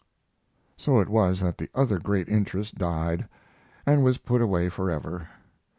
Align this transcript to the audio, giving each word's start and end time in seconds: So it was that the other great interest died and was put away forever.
So 0.77 0.99
it 0.99 1.09
was 1.09 1.41
that 1.41 1.59
the 1.59 1.69
other 1.75 1.99
great 1.99 2.27
interest 2.27 2.73
died 2.79 3.27
and 3.85 4.03
was 4.03 4.17
put 4.17 4.41
away 4.41 4.67
forever. 4.67 5.29